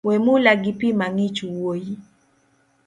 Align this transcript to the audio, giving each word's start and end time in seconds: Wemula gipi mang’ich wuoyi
Wemula 0.07 0.51
gipi 0.63 0.89
mang’ich 0.99 1.39
wuoyi 1.49 1.93